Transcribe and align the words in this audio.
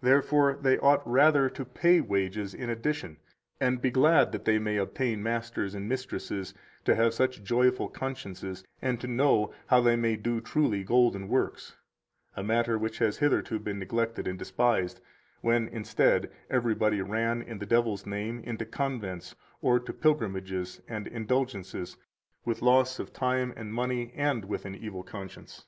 144 0.00 0.52
Therefore 0.54 0.62
they 0.62 0.78
ought 0.78 1.06
rather 1.06 1.50
to 1.50 1.62
pay 1.62 2.00
wages 2.00 2.54
in 2.54 2.70
addition 2.70 3.18
and 3.60 3.82
be 3.82 3.90
glad 3.90 4.32
that 4.32 4.46
they 4.46 4.58
may 4.58 4.78
obtain 4.78 5.22
masters 5.22 5.74
and 5.74 5.86
mistresses 5.86 6.54
to 6.86 6.94
have 6.94 7.12
such 7.12 7.44
joyful 7.44 7.86
consciences 7.86 8.64
and 8.80 8.98
to 8.98 9.06
know 9.06 9.52
how 9.66 9.78
they 9.78 9.94
may 9.94 10.16
do 10.16 10.40
truly 10.40 10.82
golden 10.82 11.28
works; 11.28 11.76
a 12.34 12.42
matter 12.42 12.78
which 12.78 12.96
has 12.96 13.18
hitherto 13.18 13.58
been 13.58 13.78
neglected 13.78 14.26
and 14.26 14.38
despised, 14.38 15.02
when, 15.42 15.68
instead, 15.68 16.30
everybody 16.48 17.02
ran, 17.02 17.42
in 17.42 17.58
the 17.58 17.66
devil's 17.66 18.06
name, 18.06 18.38
into 18.44 18.64
convents 18.64 19.34
or 19.60 19.78
to 19.78 19.92
pilgrimages 19.92 20.80
and 20.88 21.06
indulgences, 21.08 21.98
with 22.42 22.62
loss 22.62 22.98
[of 22.98 23.12
time 23.12 23.52
and 23.54 23.74
money] 23.74 24.14
and 24.14 24.46
with 24.46 24.64
an 24.64 24.74
evil 24.74 25.02
conscience. 25.02 25.66